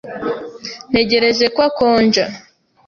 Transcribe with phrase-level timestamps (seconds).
[0.91, 2.25] Ntegereje ko akonja.